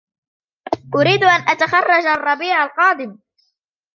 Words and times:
أريد 0.95 1.23
أن 1.23 1.47
أتخرج 1.49 2.05
الربيع 2.05 2.63
القادم. 2.63 3.17